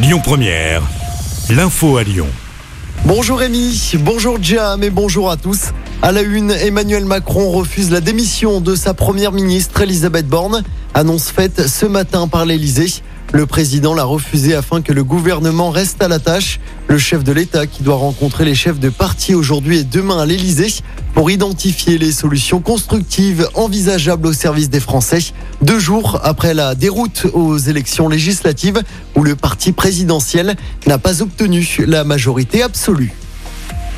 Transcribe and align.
Lyon 0.00 0.20
Première, 0.22 0.82
l'info 1.50 1.96
à 1.96 2.04
Lyon. 2.04 2.28
Bonjour 3.04 3.40
Rémi, 3.40 3.94
bonjour 3.98 4.38
Jam 4.40 4.84
et 4.84 4.90
bonjour 4.90 5.28
à 5.28 5.36
tous. 5.36 5.72
À 6.02 6.12
la 6.12 6.22
une, 6.22 6.52
Emmanuel 6.52 7.04
Macron 7.04 7.50
refuse 7.50 7.90
la 7.90 8.00
démission 8.00 8.60
de 8.60 8.76
sa 8.76 8.94
première 8.94 9.32
ministre 9.32 9.80
Elisabeth 9.80 10.28
Borne. 10.28 10.62
Annonce 10.94 11.30
faite 11.30 11.66
ce 11.66 11.84
matin 11.84 12.28
par 12.28 12.46
l'Elysée. 12.46 13.02
Le 13.32 13.44
président 13.44 13.92
l'a 13.92 14.04
refusé 14.04 14.54
afin 14.54 14.82
que 14.82 14.92
le 14.92 15.02
gouvernement 15.02 15.70
reste 15.70 16.00
à 16.00 16.06
la 16.06 16.20
tâche. 16.20 16.60
Le 16.86 16.96
chef 16.96 17.24
de 17.24 17.32
l'État 17.32 17.66
qui 17.66 17.82
doit 17.82 17.96
rencontrer 17.96 18.44
les 18.44 18.54
chefs 18.54 18.78
de 18.78 18.90
parti 18.90 19.34
aujourd'hui 19.34 19.78
et 19.78 19.84
demain 19.84 20.20
à 20.20 20.26
l'Elysée 20.26 20.72
pour 21.18 21.32
identifier 21.32 21.98
les 21.98 22.12
solutions 22.12 22.60
constructives 22.60 23.48
envisageables 23.54 24.28
au 24.28 24.32
service 24.32 24.70
des 24.70 24.78
Français. 24.78 25.18
Deux 25.62 25.80
jours 25.80 26.20
après 26.22 26.54
la 26.54 26.76
déroute 26.76 27.26
aux 27.32 27.58
élections 27.58 28.08
législatives 28.08 28.84
où 29.16 29.24
le 29.24 29.34
parti 29.34 29.72
présidentiel 29.72 30.54
n'a 30.86 30.96
pas 30.96 31.20
obtenu 31.20 31.66
la 31.88 32.04
majorité 32.04 32.62
absolue. 32.62 33.12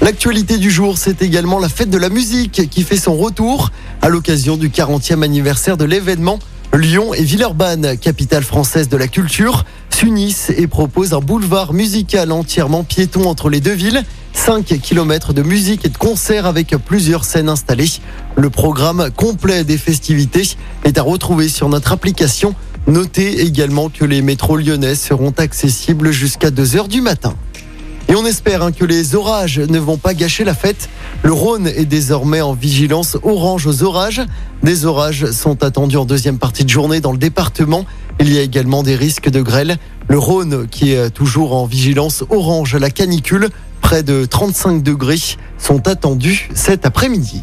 L'actualité 0.00 0.58
du 0.58 0.70
jour, 0.70 0.96
c'est 0.96 1.20
également 1.20 1.58
la 1.58 1.68
fête 1.68 1.90
de 1.90 1.98
la 1.98 2.08
musique 2.08 2.70
qui 2.70 2.84
fait 2.84 2.96
son 2.96 3.16
retour 3.16 3.72
à 4.00 4.10
l'occasion 4.10 4.56
du 4.56 4.68
40e 4.68 5.24
anniversaire 5.24 5.76
de 5.76 5.84
l'événement. 5.84 6.38
Lyon 6.72 7.14
et 7.14 7.24
Villeurbanne, 7.24 7.98
capitale 7.98 8.44
française 8.44 8.88
de 8.88 8.96
la 8.96 9.08
culture, 9.08 9.64
s'unissent 9.90 10.52
et 10.56 10.68
proposent 10.68 11.14
un 11.14 11.20
boulevard 11.20 11.72
musical 11.72 12.30
entièrement 12.30 12.84
piéton 12.84 13.24
entre 13.24 13.50
les 13.50 13.60
deux 13.60 13.72
villes. 13.72 14.04
5 14.48 14.80
km 14.80 15.34
de 15.34 15.42
musique 15.42 15.84
et 15.84 15.90
de 15.90 15.98
concerts 15.98 16.46
avec 16.46 16.74
plusieurs 16.78 17.26
scènes 17.26 17.50
installées. 17.50 18.00
Le 18.34 18.48
programme 18.48 19.10
complet 19.14 19.62
des 19.62 19.76
festivités 19.76 20.56
est 20.84 20.96
à 20.96 21.02
retrouver 21.02 21.50
sur 21.50 21.68
notre 21.68 21.92
application. 21.92 22.54
Notez 22.86 23.42
également 23.42 23.90
que 23.90 24.06
les 24.06 24.22
métros 24.22 24.56
lyonnais 24.56 24.94
seront 24.94 25.34
accessibles 25.36 26.12
jusqu'à 26.12 26.48
2h 26.48 26.88
du 26.88 27.02
matin. 27.02 27.34
Et 28.08 28.14
on 28.14 28.24
espère 28.24 28.62
hein, 28.62 28.72
que 28.72 28.86
les 28.86 29.14
orages 29.14 29.58
ne 29.58 29.78
vont 29.78 29.98
pas 29.98 30.14
gâcher 30.14 30.44
la 30.44 30.54
fête. 30.54 30.88
Le 31.24 31.32
Rhône 31.34 31.66
est 31.66 31.84
désormais 31.84 32.40
en 32.40 32.54
vigilance 32.54 33.18
orange 33.22 33.66
aux 33.66 33.82
orages. 33.82 34.22
Des 34.62 34.86
orages 34.86 35.30
sont 35.30 35.62
attendus 35.62 35.98
en 35.98 36.06
deuxième 36.06 36.38
partie 36.38 36.64
de 36.64 36.70
journée 36.70 37.02
dans 37.02 37.12
le 37.12 37.18
département. 37.18 37.84
Il 38.18 38.32
y 38.32 38.38
a 38.38 38.40
également 38.40 38.82
des 38.82 38.96
risques 38.96 39.28
de 39.28 39.42
grêle. 39.42 39.76
Le 40.08 40.18
Rhône 40.18 40.66
qui 40.70 40.92
est 40.92 41.10
toujours 41.10 41.54
en 41.54 41.66
vigilance 41.66 42.24
orange 42.30 42.74
à 42.74 42.78
la 42.78 42.88
canicule. 42.88 43.50
Près 43.88 44.02
de 44.02 44.26
35 44.26 44.82
degrés 44.82 45.18
sont 45.56 45.88
attendus 45.88 46.50
cet 46.52 46.84
après-midi. 46.84 47.42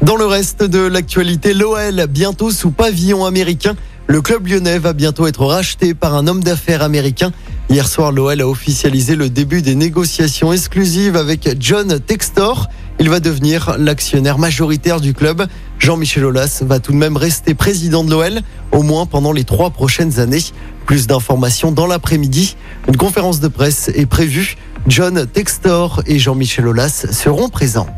Dans 0.00 0.14
le 0.14 0.24
reste 0.24 0.62
de 0.62 0.78
l'actualité, 0.78 1.52
l'OL 1.52 2.06
bientôt 2.08 2.52
sous 2.52 2.70
pavillon 2.70 3.24
américain. 3.24 3.74
Le 4.06 4.22
club 4.22 4.46
lyonnais 4.46 4.78
va 4.78 4.92
bientôt 4.92 5.26
être 5.26 5.44
racheté 5.44 5.94
par 5.94 6.14
un 6.14 6.28
homme 6.28 6.44
d'affaires 6.44 6.80
américain. 6.80 7.32
Hier 7.68 7.88
soir, 7.88 8.12
l'OL 8.12 8.40
a 8.40 8.46
officialisé 8.46 9.16
le 9.16 9.28
début 9.28 9.62
des 9.62 9.74
négociations 9.74 10.52
exclusives 10.52 11.16
avec 11.16 11.56
John 11.58 11.98
Textor. 11.98 12.68
Il 13.00 13.10
va 13.10 13.18
devenir 13.18 13.74
l'actionnaire 13.80 14.38
majoritaire 14.38 15.00
du 15.00 15.12
club. 15.12 15.44
Jean-Michel 15.80 16.24
Aulas 16.24 16.62
va 16.64 16.78
tout 16.78 16.92
de 16.92 16.98
même 16.98 17.16
rester 17.16 17.54
président 17.54 18.04
de 18.04 18.12
l'OL, 18.12 18.42
au 18.70 18.84
moins 18.84 19.06
pendant 19.06 19.32
les 19.32 19.42
trois 19.42 19.70
prochaines 19.70 20.20
années. 20.20 20.44
Plus 20.86 21.08
d'informations 21.08 21.72
dans 21.72 21.88
l'après-midi. 21.88 22.54
Une 22.86 22.96
conférence 22.96 23.40
de 23.40 23.48
presse 23.48 23.90
est 23.92 24.06
prévue. 24.06 24.56
John 24.88 25.26
Textor 25.26 26.02
et 26.06 26.18
Jean-Michel 26.20 26.68
Aulas 26.68 27.06
seront 27.10 27.48
présents. 27.48 27.88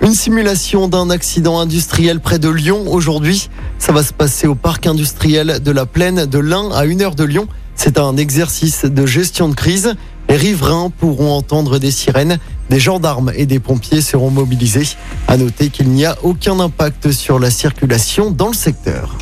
Une 0.00 0.14
simulation 0.14 0.88
d'un 0.88 1.10
accident 1.10 1.60
industriel 1.60 2.18
près 2.18 2.40
de 2.40 2.48
Lyon 2.48 2.86
aujourd'hui. 2.88 3.48
Ça 3.78 3.92
va 3.92 4.02
se 4.02 4.12
passer 4.12 4.48
au 4.48 4.56
parc 4.56 4.88
industriel 4.88 5.60
de 5.62 5.70
la 5.70 5.86
plaine 5.86 6.26
de 6.26 6.38
l'Ain 6.40 6.70
à 6.72 6.86
une 6.86 7.02
heure 7.02 7.14
de 7.14 7.22
Lyon. 7.22 7.46
C'est 7.76 8.00
un 8.00 8.16
exercice 8.16 8.84
de 8.84 9.06
gestion 9.06 9.48
de 9.48 9.54
crise. 9.54 9.94
Les 10.28 10.36
riverains 10.36 10.90
pourront 10.90 11.32
entendre 11.32 11.78
des 11.78 11.92
sirènes. 11.92 12.38
Des 12.68 12.80
gendarmes 12.80 13.30
et 13.36 13.46
des 13.46 13.60
pompiers 13.60 14.02
seront 14.02 14.30
mobilisés. 14.30 14.88
À 15.28 15.36
noter 15.36 15.70
qu'il 15.70 15.90
n'y 15.90 16.04
a 16.04 16.16
aucun 16.24 16.58
impact 16.58 17.12
sur 17.12 17.38
la 17.38 17.52
circulation 17.52 18.32
dans 18.32 18.48
le 18.48 18.54
secteur. 18.54 19.16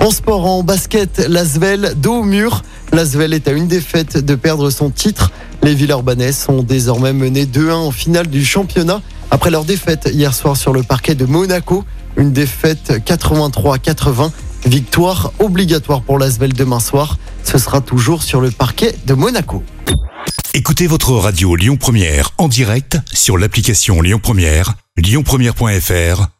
En 0.00 0.10
sport, 0.10 0.46
en 0.46 0.62
basket, 0.62 1.26
l'Asvel 1.28 1.92
dos 1.96 2.20
au 2.20 2.24
mur. 2.24 2.62
L'Asvel 2.90 3.34
est 3.34 3.46
à 3.48 3.52
une 3.52 3.68
défaite 3.68 4.16
de 4.16 4.34
perdre 4.34 4.70
son 4.70 4.88
titre. 4.88 5.30
Les 5.62 5.74
Villeurbanais 5.74 6.32
sont 6.32 6.62
désormais 6.62 7.12
menés 7.12 7.44
2-1 7.44 7.72
en 7.72 7.90
finale 7.90 8.26
du 8.26 8.42
championnat 8.42 9.02
après 9.30 9.50
leur 9.50 9.66
défaite 9.66 10.10
hier 10.10 10.32
soir 10.32 10.56
sur 10.56 10.72
le 10.72 10.82
parquet 10.82 11.14
de 11.14 11.26
Monaco. 11.26 11.84
Une 12.16 12.32
défaite 12.32 12.92
83-80. 13.04 14.30
Victoire 14.64 15.32
obligatoire 15.38 16.00
pour 16.00 16.18
l'Asvel 16.18 16.54
demain 16.54 16.80
soir. 16.80 17.18
Ce 17.44 17.58
sera 17.58 17.82
toujours 17.82 18.22
sur 18.22 18.40
le 18.40 18.50
parquet 18.50 18.94
de 19.06 19.12
Monaco. 19.12 19.62
Écoutez 20.54 20.86
votre 20.86 21.12
radio 21.12 21.54
Lyon 21.56 21.76
Première 21.76 22.30
en 22.38 22.48
direct 22.48 22.96
sur 23.12 23.36
l'application 23.36 24.00
Lyon 24.00 24.18
Première, 24.18 24.76
lyonpremière.fr 24.96 26.39